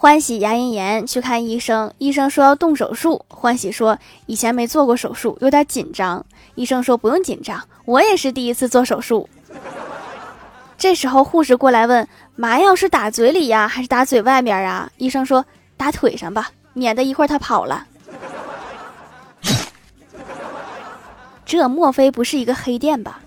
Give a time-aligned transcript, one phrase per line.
[0.00, 6.24] 欢喜牙龈炎去看医生医生说要动手术欢喜说以前没做过手术有点紧张。
[6.54, 9.28] 医生说不用紧张我也是第一次做手术。
[10.78, 12.06] 这时候护士过来问
[12.36, 14.88] 麻药是打嘴里呀还是打嘴外面啊？
[14.98, 15.44] 医生说
[15.76, 17.84] 打腿上吧免得一会儿他跑了。
[21.44, 23.18] 这莫非不是一个黑店吧？